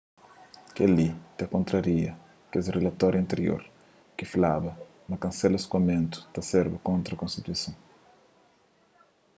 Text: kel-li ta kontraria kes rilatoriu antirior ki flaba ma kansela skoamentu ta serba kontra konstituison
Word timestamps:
kel-li 0.75 1.09
ta 1.37 1.43
kontraria 1.53 2.11
kes 2.51 2.65
rilatoriu 2.75 3.19
antirior 3.23 3.61
ki 4.17 4.23
flaba 4.31 4.71
ma 5.09 5.15
kansela 5.23 5.57
skoamentu 5.65 6.17
ta 6.33 6.41
serba 6.51 6.77
kontra 6.87 7.19
konstituison 7.21 7.73